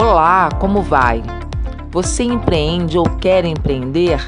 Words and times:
Olá, 0.00 0.48
como 0.58 0.80
vai? 0.80 1.22
Você 1.90 2.22
empreende 2.22 2.96
ou 2.96 3.04
quer 3.04 3.44
empreender? 3.44 4.18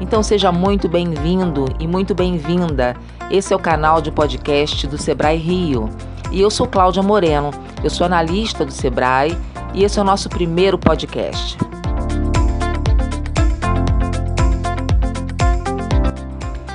Então 0.00 0.20
seja 0.20 0.50
muito 0.50 0.88
bem-vindo 0.88 1.66
e 1.78 1.86
muito 1.86 2.12
bem-vinda. 2.12 2.96
Esse 3.30 3.52
é 3.52 3.56
o 3.56 3.60
canal 3.60 4.02
de 4.02 4.10
podcast 4.10 4.84
do 4.88 4.98
Sebrae 4.98 5.36
Rio. 5.36 5.88
E 6.32 6.40
eu 6.40 6.50
sou 6.50 6.66
Cláudia 6.66 7.04
Moreno, 7.04 7.52
eu 7.84 7.88
sou 7.88 8.04
analista 8.04 8.64
do 8.64 8.72
Sebrae 8.72 9.38
e 9.72 9.84
esse 9.84 9.96
é 9.96 10.02
o 10.02 10.04
nosso 10.04 10.28
primeiro 10.28 10.76
podcast. 10.76 11.56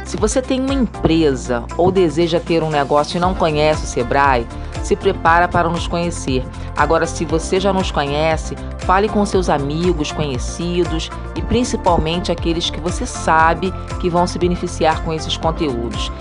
Se 0.06 0.16
você 0.16 0.42
tem 0.42 0.62
uma 0.62 0.74
empresa 0.74 1.66
ou 1.76 1.92
deseja 1.92 2.40
ter 2.40 2.64
um 2.64 2.70
negócio 2.70 3.18
e 3.18 3.20
não 3.20 3.34
conhece 3.34 3.84
o 3.84 3.88
Sebrae, 3.88 4.48
se 4.84 4.96
prepara 4.96 5.48
para 5.48 5.70
nos 5.70 5.88
conhecer. 5.88 6.46
Agora, 6.76 7.06
se 7.06 7.26
você 7.26 7.60
já 7.60 7.72
nos 7.72 7.92
conhece, 7.92 8.56
fale 8.80 9.08
com 9.08 9.26
seus 9.26 9.50
amigos, 9.50 10.12
conhecidos 10.12 11.10
e 11.36 11.42
principalmente 11.42 12.32
aqueles 12.32 12.70
que 12.70 12.80
você 12.80 13.06
sabe 13.06 13.74
que 14.00 14.10
vão 14.10 14.26
se 14.26 14.40
beneficiar 14.40 15.04
com 15.04 15.14
esses 15.14 15.38
conteúdos. 15.38 16.12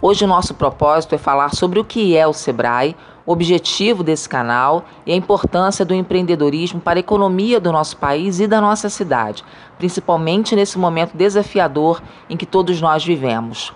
Hoje 0.00 0.24
o 0.24 0.28
nosso 0.28 0.54
propósito 0.54 1.16
é 1.16 1.18
falar 1.18 1.54
sobre 1.54 1.80
o 1.80 1.84
que 1.84 2.16
é 2.16 2.24
o 2.26 2.32
Sebrae, 2.32 2.96
o 3.28 3.32
objetivo 3.32 4.02
desse 4.02 4.26
canal 4.26 4.86
e 5.04 5.12
a 5.12 5.14
importância 5.14 5.84
do 5.84 5.92
empreendedorismo 5.92 6.80
para 6.80 6.98
a 6.98 7.00
economia 7.00 7.60
do 7.60 7.70
nosso 7.70 7.98
país 7.98 8.40
e 8.40 8.46
da 8.46 8.58
nossa 8.58 8.88
cidade, 8.88 9.44
principalmente 9.76 10.56
nesse 10.56 10.78
momento 10.78 11.14
desafiador 11.14 12.00
em 12.30 12.38
que 12.38 12.46
todos 12.46 12.80
nós 12.80 13.04
vivemos. 13.04 13.74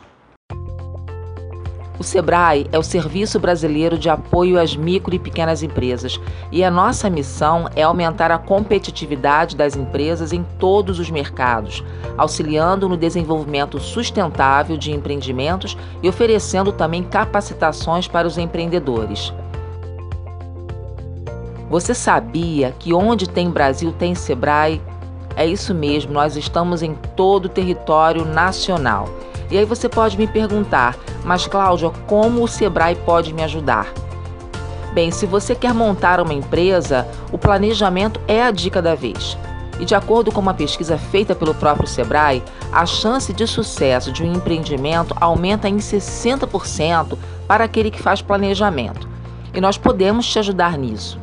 O 1.99 2.03
SEBRAE 2.03 2.67
é 2.73 2.79
o 2.79 2.83
Serviço 2.83 3.39
Brasileiro 3.39 3.99
de 3.99 4.09
Apoio 4.09 4.59
às 4.59 4.75
Micro 4.75 5.15
e 5.15 5.19
Pequenas 5.19 5.63
Empresas 5.63 6.19
e 6.51 6.65
a 6.65 6.71
nossa 6.71 7.11
missão 7.11 7.69
é 7.77 7.83
aumentar 7.83 8.31
a 8.31 8.39
competitividade 8.39 9.55
das 9.55 9.77
empresas 9.77 10.33
em 10.33 10.43
todos 10.59 10.99
os 10.99 11.11
mercados, 11.11 11.85
auxiliando 12.17 12.89
no 12.89 12.97
desenvolvimento 12.97 13.79
sustentável 13.79 14.79
de 14.79 14.93
empreendimentos 14.93 15.77
e 16.03 16.09
oferecendo 16.09 16.73
também 16.73 17.03
capacitações 17.03 18.09
para 18.09 18.27
os 18.27 18.39
empreendedores. 18.39 19.33
Você 21.73 21.95
sabia 21.95 22.75
que 22.79 22.93
onde 22.93 23.27
tem 23.27 23.49
Brasil 23.49 23.93
tem 23.93 24.15
Sebrae? 24.15 24.79
É 25.35 25.47
isso 25.47 25.75
mesmo, 25.75 26.13
nós 26.13 26.37
estamos 26.37 26.83
em 26.83 26.95
todo 27.17 27.47
o 27.47 27.49
território 27.49 28.27
nacional. 28.27 29.09
E 29.51 29.57
aí 29.57 29.65
você 29.65 29.89
pode 29.89 30.19
me 30.19 30.27
perguntar, 30.27 30.95
mas 31.25 31.47
Cláudia, 31.47 31.89
como 32.07 32.45
o 32.45 32.47
Sebrae 32.47 32.95
pode 32.95 33.33
me 33.33 33.43
ajudar? 33.43 33.91
Bem, 34.93 35.11
se 35.11 35.25
você 35.25 35.55
quer 35.55 35.73
montar 35.73 36.21
uma 36.21 36.35
empresa, 36.35 37.09
o 37.33 37.39
planejamento 37.39 38.21
é 38.29 38.43
a 38.43 38.51
dica 38.51 38.83
da 38.83 38.95
vez. 38.95 39.39
E 39.81 39.87
de 39.87 39.95
acordo 39.95 40.31
com 40.31 40.43
uma 40.43 40.53
pesquisa 40.53 40.99
feita 40.99 41.35
pelo 41.35 41.55
próprio 41.55 41.89
Sebrae, 41.89 42.43
a 42.71 42.85
chance 42.85 43.33
de 43.33 43.47
sucesso 43.47 44.13
de 44.13 44.23
um 44.23 44.35
empreendimento 44.35 45.17
aumenta 45.19 45.71
em 45.71 45.79
60% 45.79 47.17
para 47.49 47.65
aquele 47.65 47.91
que 47.91 48.03
faz 48.03 48.21
planejamento. 48.21 49.09
E 49.55 49.61
nós 49.61 49.79
podemos 49.79 50.27
te 50.27 50.39
ajudar 50.39 50.77
nisso. 50.77 51.22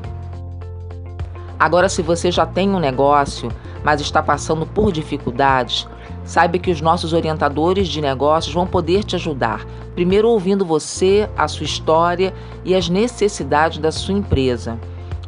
Agora, 1.60 1.90
se 1.90 2.02
você 2.02 2.32
já 2.32 2.46
tem 2.46 2.70
um 2.70 2.80
negócio, 2.80 3.52
mas 3.84 4.00
está 4.00 4.24
passando 4.24 4.66
por 4.66 4.92
dificuldades, 4.92 5.88
Saiba 6.30 6.60
que 6.60 6.70
os 6.70 6.80
nossos 6.80 7.12
orientadores 7.12 7.88
de 7.88 8.00
negócios 8.00 8.54
vão 8.54 8.68
poder 8.68 9.04
te 9.04 9.16
ajudar, 9.16 9.66
primeiro 9.96 10.30
ouvindo 10.30 10.64
você, 10.64 11.28
a 11.36 11.48
sua 11.48 11.64
história 11.64 12.32
e 12.64 12.76
as 12.76 12.88
necessidades 12.88 13.80
da 13.80 13.92
sua 13.92 14.14
empresa. 14.14 14.80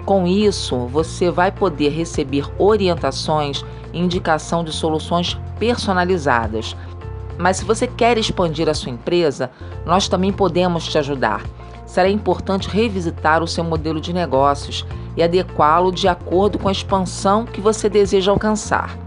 Com 0.05 0.27
isso, 0.27 0.77
você 0.85 1.31
vai 1.31 1.51
poder 1.51 1.89
receber 1.89 2.45
orientações 2.59 3.65
e 3.91 3.99
indicação 3.99 4.63
de 4.63 4.71
soluções 4.71 5.39
personalizadas. 5.57 6.75
Mas 7.35 7.57
se 7.57 7.65
você 7.65 7.87
quer 7.87 8.19
expandir 8.19 8.69
a 8.69 8.73
sua 8.75 8.91
empresa, 8.91 9.49
nós 9.83 10.07
também 10.07 10.31
podemos 10.31 10.87
te 10.87 10.99
ajudar. 10.99 11.43
Será 11.83 12.11
importante 12.11 12.69
revisitar 12.69 13.41
o 13.41 13.47
seu 13.47 13.63
modelo 13.63 13.99
de 13.99 14.13
negócios 14.13 14.85
e 15.15 15.23
adequá-lo 15.23 15.91
de 15.91 16.07
acordo 16.07 16.57
com 16.57 16.67
a 16.67 16.71
expansão 16.71 17.45
que 17.45 17.61
você 17.61 17.89
deseja 17.89 18.31
alcançar. 18.31 18.97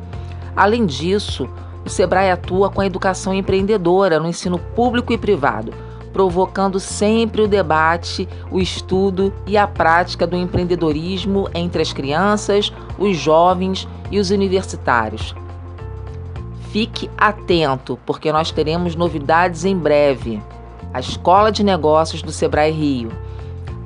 Além 0.56 0.87
disso, 0.87 1.48
o 1.84 1.88
Sebrae 1.88 2.31
atua 2.31 2.70
com 2.70 2.81
a 2.81 2.87
educação 2.87 3.34
empreendedora 3.34 4.19
no 4.19 4.28
ensino 4.28 4.59
público 4.59 5.12
e 5.12 5.19
privado, 5.19 5.72
provocando 6.12 6.78
sempre 6.78 7.43
o 7.43 7.48
debate, 7.48 8.28
o 8.50 8.60
estudo 8.60 9.32
e 9.47 9.56
a 9.56 9.66
prática 9.66 10.26
do 10.26 10.37
empreendedorismo 10.37 11.48
entre 11.54 11.82
as 11.82 11.93
crianças, 11.93 12.72
os 12.98 13.16
jovens 13.16 13.88
e 14.10 14.19
os 14.19 14.31
universitários. 14.31 15.34
Fique 16.70 17.10
atento, 17.19 17.98
porque 18.06 18.32
nós 18.32 18.50
teremos 18.50 18.97
novidades 18.97 19.64
em 19.64 19.76
breve. 19.76 20.43
A 20.93 21.00
Escola 21.00 21.50
de 21.50 21.64
Negócios 21.64 22.22
do 22.22 22.32
Sebrae 22.32 22.70
Rio 22.70 23.10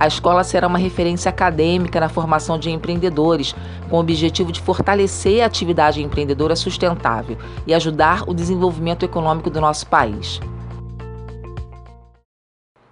a 0.00 0.06
escola 0.06 0.44
será 0.44 0.66
uma 0.66 0.78
referência 0.78 1.28
acadêmica 1.28 1.98
na 1.98 2.08
formação 2.08 2.58
de 2.58 2.70
empreendedores, 2.70 3.54
com 3.90 3.96
o 3.96 4.00
objetivo 4.00 4.52
de 4.52 4.60
fortalecer 4.60 5.42
a 5.42 5.46
atividade 5.46 6.02
empreendedora 6.02 6.54
sustentável 6.54 7.36
e 7.66 7.74
ajudar 7.74 8.22
o 8.28 8.34
desenvolvimento 8.34 9.04
econômico 9.04 9.50
do 9.50 9.60
nosso 9.60 9.86
país. 9.88 10.40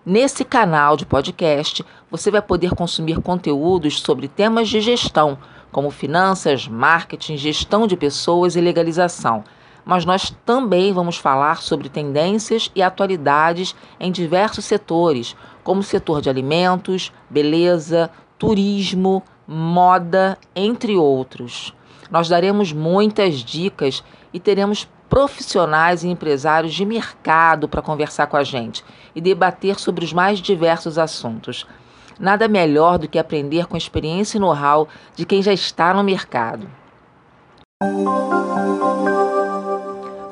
Nesse 0.05 0.45
canal 0.45 0.97
de 0.97 1.07
podcast, 1.07 1.85
você 2.11 2.31
vai 2.31 2.43
poder 2.43 2.71
consumir 2.71 3.21
conteúdos 3.21 4.01
sobre 4.01 4.29
temas 4.29 4.69
de 4.69 4.81
gestão, 4.81 5.39
como 5.71 5.91
finanças, 5.91 6.67
marketing, 6.67 7.37
gestão 7.37 7.87
de 7.87 7.97
pessoas 7.97 8.57
e 8.57 8.61
legalização 8.61 9.45
mas 9.87 10.05
nós 10.05 10.35
também 10.45 10.93
vamos 10.93 11.17
falar 11.17 11.63
sobre 11.63 11.89
tendências 11.89 12.73
e 12.75 12.83
atualidades 12.83 13.73
em 14.01 14.11
diversos 14.11 14.65
setores, 14.65 15.37
como 15.67 15.81
o 15.81 15.83
setor 15.83 16.21
de 16.21 16.31
alimentos, 16.31 17.13
beleza, 17.29 18.09
turismo, 18.39 19.21
moda, 19.49 20.39
entre 20.55 20.97
outros. 20.97 21.75
Nós 22.09 22.29
daremos 22.29 22.73
muitas 22.73 23.41
dicas 23.41 24.05
e 24.33 24.39
teremos 24.39 24.89
profissionais 25.09 26.05
e 26.05 26.09
empresários 26.09 26.73
de 26.73 26.87
mercado 26.87 27.69
para 27.69 27.83
conversar 27.83 28.29
com 28.29 28.37
a 28.37 28.45
gente 28.45 28.85
e 29.13 29.21
debater 29.21 29.77
sobre 29.81 30.05
os 30.05 30.13
mais 30.13 30.39
diversos 30.39 31.01
assuntos. 31.01 31.67
Nada 32.17 32.47
melhor 32.47 32.97
do 32.97 33.09
que 33.09 33.19
aprender 33.19 33.67
com 33.67 33.75
a 33.75 33.79
experiência 33.79 34.39
e 34.39 34.41
know-how 34.41 34.87
de 35.17 35.27
quem 35.27 35.43
já 35.43 35.53
está 35.53 35.93
no 35.93 36.05
mercado. 36.05 36.71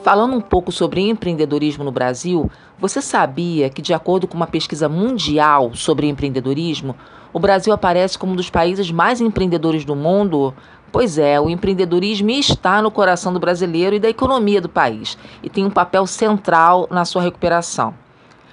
Falando 0.04 0.36
um 0.36 0.40
pouco 0.42 0.70
sobre 0.70 1.00
empreendedorismo 1.00 1.82
no 1.82 1.90
Brasil, 1.90 2.50
você 2.78 3.00
sabia 3.00 3.70
que, 3.70 3.80
de 3.80 3.94
acordo 3.94 4.28
com 4.28 4.36
uma 4.36 4.46
pesquisa 4.46 4.86
mundial 4.86 5.74
sobre 5.74 6.06
empreendedorismo, 6.06 6.94
o 7.32 7.40
Brasil 7.40 7.72
aparece 7.72 8.18
como 8.18 8.34
um 8.34 8.36
dos 8.36 8.50
países 8.50 8.90
mais 8.90 9.22
empreendedores 9.22 9.82
do 9.82 9.96
mundo? 9.96 10.52
Pois 10.92 11.16
é, 11.16 11.40
o 11.40 11.48
empreendedorismo 11.48 12.28
está 12.28 12.82
no 12.82 12.90
coração 12.90 13.32
do 13.32 13.40
brasileiro 13.40 13.96
e 13.96 13.98
da 13.98 14.10
economia 14.10 14.60
do 14.60 14.68
país 14.68 15.16
e 15.42 15.48
tem 15.48 15.64
um 15.64 15.70
papel 15.70 16.06
central 16.06 16.86
na 16.90 17.06
sua 17.06 17.22
recuperação. 17.22 17.94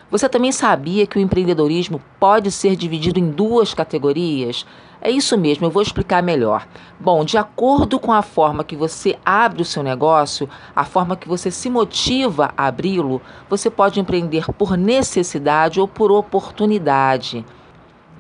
Você 0.10 0.30
também 0.30 0.54
sabia 0.54 1.06
que 1.06 1.18
o 1.18 1.22
empreendedorismo 1.22 2.02
pode 2.18 2.50
ser 2.50 2.78
dividido 2.78 3.20
em 3.20 3.30
duas 3.30 3.74
categorias? 3.74 4.66
É 5.04 5.10
isso 5.10 5.36
mesmo, 5.36 5.66
eu 5.66 5.72
vou 5.72 5.82
explicar 5.82 6.22
melhor. 6.22 6.68
Bom, 7.00 7.26
de 7.26 7.36
acordo 7.36 8.00
com 8.00 8.14
a 8.14 8.22
forma 8.22 8.64
que 8.64 8.76
você 8.76 9.18
abre 9.26 9.64
o 9.64 9.66
seu 9.66 9.82
negócio, 9.82 10.48
a 10.76 10.86
forma 10.86 11.16
que 11.16 11.28
você 11.28 11.50
se 11.50 11.72
motiva 11.72 12.54
a 12.56 12.68
abri-lo, 12.68 13.20
você 13.50 13.68
pode 13.68 14.00
empreender 14.00 14.46
por 14.54 14.78
necessidade 14.78 15.80
ou 15.82 15.88
por 15.88 16.12
oportunidade. 16.12 17.44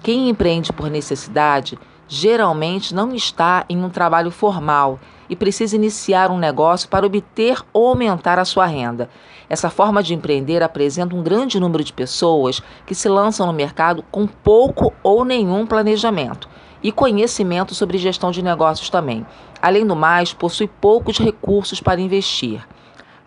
Quem 0.02 0.28
empreende 0.28 0.74
por 0.74 0.90
necessidade 0.90 1.78
geralmente 2.08 2.96
não 2.96 3.14
está 3.14 3.64
em 3.70 3.78
um 3.84 3.90
trabalho 3.90 4.32
formal 4.32 5.00
e 5.30 5.36
precisa 5.36 5.76
iniciar 5.76 6.32
um 6.32 6.40
negócio 6.40 6.90
para 6.90 7.06
obter 7.06 7.62
ou 7.72 7.90
aumentar 7.90 8.40
a 8.40 8.44
sua 8.44 8.66
renda. 8.66 9.08
Essa 9.48 9.70
forma 9.70 10.02
de 10.02 10.16
empreender 10.16 10.64
apresenta 10.64 11.16
um 11.16 11.22
grande 11.22 11.60
número 11.60 11.84
de 11.84 11.94
pessoas 11.94 12.60
que 12.88 12.96
se 12.96 13.08
lançam 13.08 13.46
no 13.46 13.54
mercado 13.54 14.04
com 14.10 14.26
pouco 14.26 14.92
ou 15.04 15.24
nenhum 15.24 15.68
planejamento 15.68 16.50
e 16.84 16.92
conhecimento 16.92 17.76
sobre 17.76 17.98
gestão 17.98 18.32
de 18.32 18.42
negócios 18.42 18.90
também. 18.90 19.26
Além 19.62 19.86
do 19.86 19.96
mais, 19.96 20.34
possui 20.34 20.68
poucos 20.68 21.20
recursos 21.20 21.80
para 21.80 22.02
investir. 22.02 22.66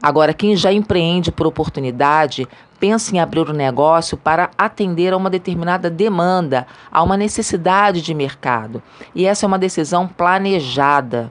Agora, 0.02 0.34
quem 0.34 0.54
já 0.54 0.72
empreende 0.72 1.32
por 1.32 1.46
oportunidade, 1.46 2.46
pensa 2.78 3.14
em 3.14 3.18
abrir 3.18 3.48
um 3.48 3.54
negócio 3.54 4.16
para 4.16 4.50
atender 4.58 5.12
a 5.12 5.16
uma 5.16 5.30
determinada 5.30 5.88
demanda, 5.88 6.66
a 6.92 7.02
uma 7.02 7.16
necessidade 7.16 8.02
de 8.02 8.12
mercado. 8.12 8.82
E 9.14 9.24
essa 9.24 9.46
é 9.46 9.48
uma 9.48 9.58
decisão 9.58 10.06
planejada. 10.06 11.30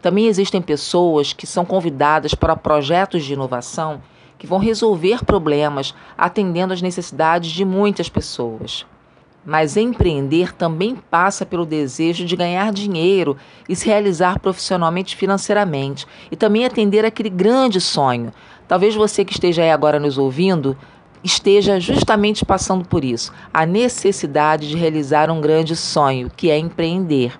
Também 0.00 0.26
existem 0.26 0.62
pessoas 0.62 1.32
que 1.32 1.46
são 1.46 1.64
convidadas 1.64 2.34
para 2.34 2.54
projetos 2.54 3.24
de 3.24 3.32
inovação 3.32 4.00
que 4.38 4.46
vão 4.46 4.58
resolver 4.58 5.24
problemas, 5.24 5.94
atendendo 6.18 6.74
às 6.74 6.82
necessidades 6.82 7.50
de 7.50 7.64
muitas 7.64 8.08
pessoas. 8.08 8.86
Mas 9.44 9.76
empreender 9.76 10.54
também 10.54 10.96
passa 10.96 11.44
pelo 11.44 11.66
desejo 11.66 12.24
de 12.24 12.36
ganhar 12.36 12.72
dinheiro 12.72 13.36
e 13.68 13.76
se 13.76 13.86
realizar 13.86 14.38
profissionalmente 14.38 15.16
financeiramente 15.16 16.06
e 16.30 16.36
também 16.36 16.64
atender 16.64 17.04
aquele 17.04 17.30
grande 17.30 17.80
sonho. 17.80 18.32
Talvez 18.66 18.94
você 18.94 19.24
que 19.24 19.32
esteja 19.32 19.62
aí 19.62 19.70
agora 19.70 20.00
nos 20.00 20.16
ouvindo 20.16 20.76
esteja 21.22 21.80
justamente 21.80 22.44
passando 22.44 22.84
por 22.84 23.02
isso, 23.02 23.32
a 23.52 23.64
necessidade 23.64 24.68
de 24.68 24.76
realizar 24.76 25.30
um 25.30 25.40
grande 25.40 25.74
sonho, 25.74 26.30
que 26.36 26.50
é 26.50 26.58
empreender. 26.58 27.32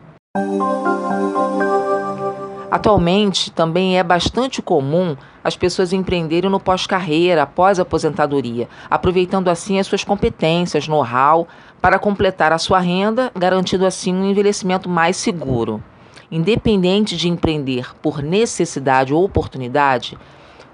Atualmente, 2.75 3.53
também 3.53 4.01
é 4.01 4.03
bastante 4.03 4.61
comum 4.61 5.17
as 5.45 5.57
pessoas 5.57 5.93
empreenderem 5.93 6.51
no 6.51 6.59
pós-carreira, 6.59 7.45
após 7.45 7.79
aposentadoria, 7.79 8.69
aproveitando 8.91 9.47
assim 9.47 9.79
as 9.79 9.87
suas 9.87 10.03
competências, 10.03 10.89
know-how, 10.89 11.47
para 11.81 12.01
completar 12.01 12.53
a 12.53 12.59
sua 12.59 12.81
renda, 12.81 13.31
garantindo 13.33 13.87
assim 13.87 14.13
um 14.13 14.29
envelhecimento 14.29 14.89
mais 14.89 15.17
seguro. 15.17 15.81
Independente 16.29 17.17
de 17.17 17.29
empreender 17.29 17.95
por 18.03 18.21
necessidade 18.21 19.15
ou 19.15 19.23
oportunidade, 19.23 20.19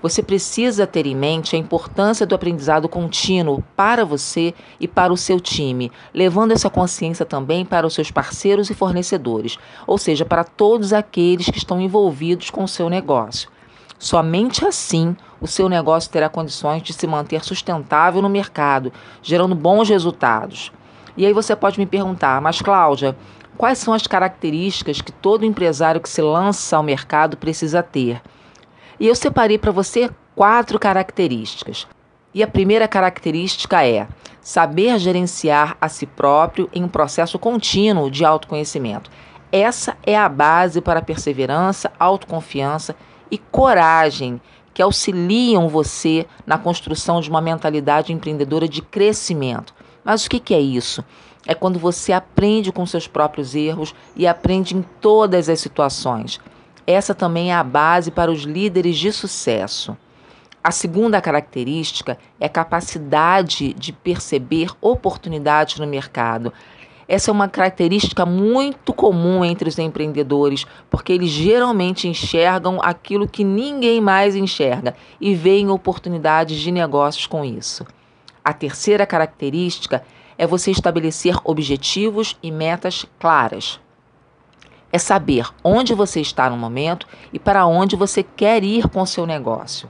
você 0.03 0.23
precisa 0.23 0.87
ter 0.87 1.07
em 1.07 1.15
mente 1.15 1.55
a 1.55 1.59
importância 1.59 2.27
do 2.27 2.35
aprendizado 2.35 2.89
contínuo 2.89 3.63
para 3.77 4.05
você 4.05 4.55
e 4.79 4.89
para 4.89 5.13
o 5.13 5.17
seu 5.17 5.41
time, 5.41 5.93
levando 6.15 6.53
essa 6.53 6.71
consciência 6.71 7.27
também 7.27 7.65
para 7.65 7.87
os 7.87 7.95
seus 7.95 8.11
parceiros 8.11 8.71
e 8.71 8.75
fornecedores, 8.75 9.59
ou 9.87 9.99
seja, 9.99 10.25
para 10.25 10.45
todos 10.45 10.93
aqueles 10.93 11.47
que 11.47 11.59
estão 11.59 11.81
envolvidos 11.81 12.51
com 12.51 12.65
o 12.65 12.69
seu 12.69 12.89
negócio. 12.89 13.51
Somente 13.99 14.65
assim 14.65 15.15
o 15.41 15.47
seu 15.47 15.69
negócio 15.69 16.11
terá 16.11 16.29
condições 16.29 16.83
de 16.83 16.93
se 16.93 17.07
manter 17.07 17.45
sustentável 17.45 18.23
no 18.23 18.29
mercado, 18.29 18.93
gerando 19.23 19.55
bons 19.55 19.89
resultados. 19.89 20.73
E 21.17 21.27
aí 21.27 21.33
você 21.33 21.55
pode 21.55 21.79
me 21.79 21.87
perguntar, 21.87 22.41
mas 22.41 22.63
Cláudia, 22.63 23.17
quais 23.57 23.79
são 23.79 23.93
as 23.93 24.07
características 24.07 25.01
que 25.01 25.13
todo 25.13 25.45
empresário 25.45 26.01
que 26.01 26.09
se 26.09 26.23
lança 26.23 26.77
ao 26.77 26.83
mercado 26.83 27.37
precisa 27.37 27.83
ter? 27.83 28.23
E 29.01 29.07
eu 29.07 29.15
separei 29.15 29.57
para 29.57 29.73
você 29.73 30.11
quatro 30.37 30.79
características. 30.79 31.89
E 32.35 32.43
a 32.43 32.47
primeira 32.47 32.87
característica 32.87 33.83
é 33.83 34.07
saber 34.43 34.99
gerenciar 34.99 35.75
a 35.81 35.89
si 35.89 36.05
próprio 36.05 36.69
em 36.71 36.85
um 36.85 36.89
processo 36.89 37.39
contínuo 37.39 38.11
de 38.11 38.27
autoconhecimento. 38.27 39.11
Essa 39.51 39.97
é 40.05 40.17
a 40.17 40.29
base 40.29 40.83
para 40.83 41.01
a 41.01 41.03
perseverança, 41.03 41.91
autoconfiança 41.99 42.95
e 43.31 43.39
coragem 43.39 44.39
que 44.75 44.83
auxiliam 44.83 45.67
você 45.67 46.27
na 46.47 46.59
construção 46.59 47.23
de 47.23 47.31
uma 47.31 47.41
mentalidade 47.41 48.13
empreendedora 48.13 48.69
de 48.69 48.83
crescimento. 48.83 49.75
Mas 50.05 50.27
o 50.27 50.29
que 50.29 50.55
é 50.55 50.61
isso? 50.61 51.03
É 51.47 51.55
quando 51.55 51.79
você 51.79 52.13
aprende 52.13 52.71
com 52.71 52.85
seus 52.85 53.09
próprios 53.09 53.55
erros 53.55 53.95
e 54.15 54.27
aprende 54.27 54.77
em 54.77 54.83
todas 55.01 55.49
as 55.49 55.59
situações. 55.59 56.39
Essa 56.87 57.15
também 57.15 57.51
é 57.51 57.55
a 57.55 57.65
base 57.65 58.11
para 58.11 58.31
os 58.31 58.43
líderes 58.43 58.99
de 58.99 59.13
sucesso. 59.13 59.97
A 60.63 60.71
segunda 60.71 61.21
característica 61.21 62.19
é 62.39 62.47
a 62.47 62.51
capacidade 62.51 63.73
de 63.73 63.93
perceber 63.93 64.71
oportunidades 64.81 65.79
no 65.79 65.87
mercado. 65.87 66.53
Essa 67.09 67.31
é 67.31 67.33
uma 67.33 67.49
característica 67.49 68.25
muito 68.27 68.93
comum 68.93 69.45
entre 69.45 69.69
os 69.69 69.79
empreendedores, 69.79 70.67
porque 70.89 71.13
eles 71.13 71.31
geralmente 71.31 72.07
enxergam 72.07 72.79
aquilo 72.83 73.27
que 73.27 73.43
ninguém 73.43 74.01
mais 74.01 74.37
enxerga 74.37 74.95
e 75.21 75.35
veem 75.35 75.71
oportunidades 75.71 76.59
de 76.59 76.71
negócios 76.71 77.27
com 77.27 77.45
isso. 77.45 77.87
A 78.45 78.53
terceira 78.53 79.07
característica 79.07 80.05
é 80.37 80.47
você 80.47 80.71
estabelecer 80.71 81.37
objetivos 81.45 82.37
e 82.43 82.51
metas 82.51 83.07
claras 83.19 83.81
é 84.93 84.99
saber 84.99 85.47
onde 85.63 85.95
você 85.95 86.21
está 86.21 86.51
no 86.51 86.57
momento 86.57 87.07
e 87.33 87.39
para 87.39 87.67
onde 87.67 87.97
você 87.97 88.23
quer 88.23 88.65
ir 88.65 88.89
com 88.89 89.01
o 89.01 89.07
seu 89.07 89.27
negócio. 89.27 89.89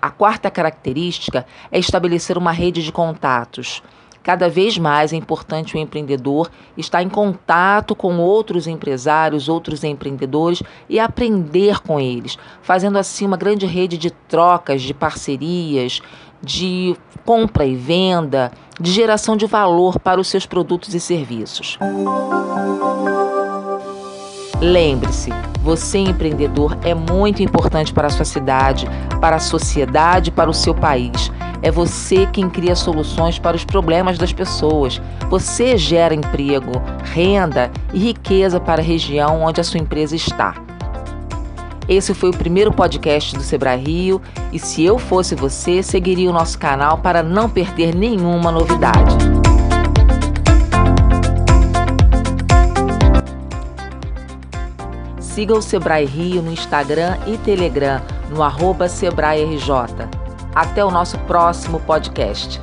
A 0.00 0.10
quarta 0.10 0.50
característica 0.50 1.46
é 1.70 1.78
estabelecer 1.78 2.36
uma 2.36 2.52
rede 2.52 2.82
de 2.82 2.92
contatos. 2.92 3.82
Cada 4.22 4.48
vez 4.48 4.76
mais 4.76 5.12
é 5.12 5.16
importante 5.16 5.76
o 5.76 5.78
empreendedor 5.78 6.50
estar 6.76 7.00
em 7.00 7.08
contato 7.08 7.94
com 7.94 8.18
outros 8.18 8.66
empresários, 8.66 9.48
outros 9.48 9.84
empreendedores 9.84 10.62
e 10.88 10.98
aprender 10.98 11.80
com 11.80 12.00
eles, 12.00 12.36
fazendo 12.60 12.98
assim 12.98 13.24
uma 13.24 13.36
grande 13.36 13.66
rede 13.66 13.96
de 13.96 14.10
trocas, 14.10 14.82
de 14.82 14.92
parcerias, 14.92 16.00
de 16.42 16.96
compra 17.24 17.64
e 17.64 17.76
venda, 17.76 18.50
de 18.80 18.90
geração 18.90 19.36
de 19.36 19.46
valor 19.46 19.98
para 20.00 20.20
os 20.20 20.26
seus 20.26 20.44
produtos 20.44 20.92
e 20.92 21.00
serviços. 21.00 21.78
Lembre-se, 24.60 25.30
você 25.60 25.98
empreendedor 25.98 26.78
é 26.82 26.94
muito 26.94 27.42
importante 27.42 27.92
para 27.92 28.06
a 28.06 28.10
sua 28.10 28.24
cidade, 28.24 28.88
para 29.20 29.36
a 29.36 29.40
sociedade, 29.40 30.30
para 30.30 30.48
o 30.48 30.54
seu 30.54 30.74
país. 30.74 31.30
É 31.60 31.70
você 31.70 32.26
quem 32.26 32.48
cria 32.48 32.74
soluções 32.74 33.38
para 33.38 33.56
os 33.56 33.64
problemas 33.64 34.16
das 34.16 34.32
pessoas. 34.32 35.00
Você 35.28 35.76
gera 35.76 36.14
emprego, 36.14 36.72
renda 37.12 37.70
e 37.92 37.98
riqueza 37.98 38.58
para 38.58 38.80
a 38.80 38.84
região 38.84 39.42
onde 39.42 39.60
a 39.60 39.64
sua 39.64 39.80
empresa 39.80 40.16
está. 40.16 40.54
Esse 41.88 42.14
foi 42.14 42.30
o 42.30 42.36
primeiro 42.36 42.72
podcast 42.72 43.36
do 43.36 43.42
Sebrae 43.42 43.78
Rio 43.78 44.22
e 44.52 44.58
se 44.58 44.84
eu 44.84 44.98
fosse 44.98 45.34
você, 45.34 45.82
seguiria 45.82 46.30
o 46.30 46.32
nosso 46.32 46.58
canal 46.58 46.98
para 46.98 47.22
não 47.22 47.48
perder 47.48 47.94
nenhuma 47.94 48.50
novidade. 48.50 49.35
Siga 55.36 55.52
o 55.52 55.60
Sebrae 55.60 56.06
Rio 56.06 56.40
no 56.40 56.50
Instagram 56.50 57.18
e 57.26 57.36
Telegram 57.36 58.00
no 58.30 58.42
arroba 58.42 58.88
Sebrae 58.88 59.44
RJ. 59.44 60.08
Até 60.54 60.82
o 60.82 60.90
nosso 60.90 61.18
próximo 61.26 61.78
podcast. 61.80 62.58